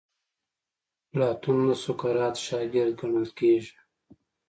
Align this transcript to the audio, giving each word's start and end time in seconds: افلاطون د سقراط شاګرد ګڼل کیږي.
افلاطون 1.05 1.57
د 1.67 1.69
سقراط 1.83 2.35
شاګرد 2.45 2.93
ګڼل 2.99 3.27
کیږي. 3.39 3.73